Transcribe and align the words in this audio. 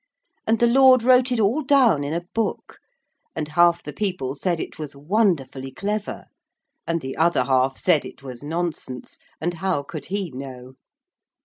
And 0.47 0.57
the 0.57 0.65
lord 0.65 1.03
wrote 1.03 1.31
it 1.31 1.39
all 1.39 1.61
down 1.61 2.03
in 2.03 2.11
a 2.11 2.25
book, 2.33 2.79
and 3.35 3.49
half 3.49 3.83
the 3.83 3.93
people 3.93 4.33
said 4.33 4.59
it 4.59 4.79
was 4.79 4.95
wonderfully 4.95 5.69
clever, 5.69 6.25
and 6.87 7.01
the 7.01 7.15
other 7.15 7.43
half 7.43 7.77
said 7.77 8.03
it 8.03 8.23
was 8.23 8.41
nonsense, 8.41 9.19
and 9.39 9.53
how 9.53 9.83
could 9.83 10.05
he 10.05 10.31
know. 10.31 10.73